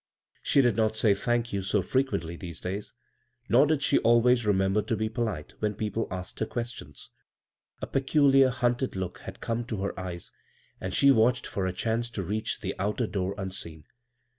[0.41, 2.93] She did not say" thank you" so frequently these days,
[3.47, 7.11] nor did she always remember to be polite when people asked her questions.
[7.83, 10.31] A peculiar, hunted look had come to her eyes,
[10.79, 13.83] and she watched for a chance to reach the outer door unseen.